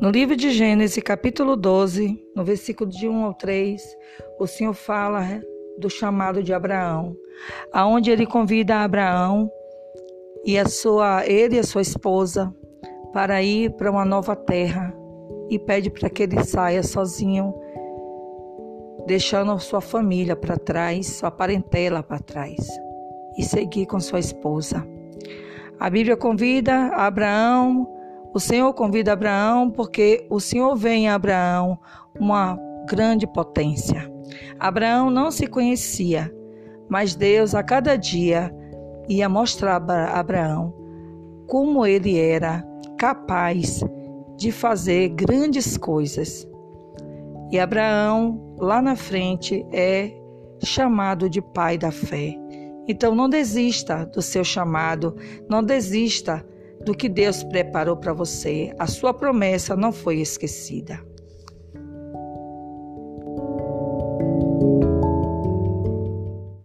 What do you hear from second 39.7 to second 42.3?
a Abraão como ele